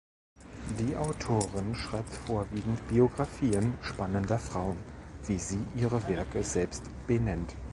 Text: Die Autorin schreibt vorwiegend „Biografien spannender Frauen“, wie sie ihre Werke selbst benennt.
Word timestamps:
Die 0.79 0.95
Autorin 0.97 1.75
schreibt 1.75 2.11
vorwiegend 2.11 2.87
„Biografien 2.87 3.77
spannender 3.83 4.39
Frauen“, 4.39 4.77
wie 5.27 5.37
sie 5.37 5.63
ihre 5.75 6.01
Werke 6.07 6.41
selbst 6.43 6.89
benennt. 7.05 7.55